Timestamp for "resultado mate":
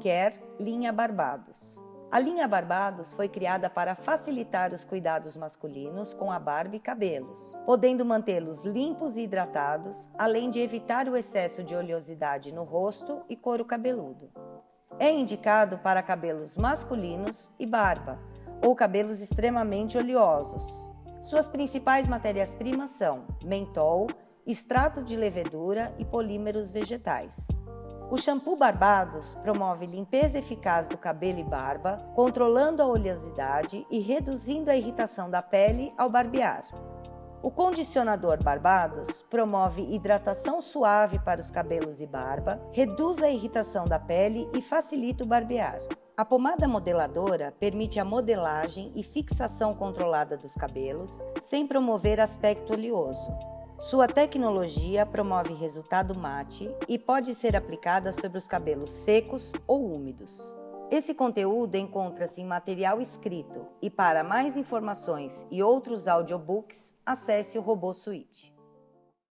55.52-56.74